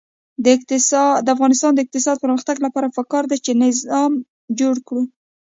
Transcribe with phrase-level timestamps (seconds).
[1.25, 4.11] د افغانستان د اقتصادي پرمختګ لپاره پکار ده چې نظم
[4.59, 5.03] جوړ کړو.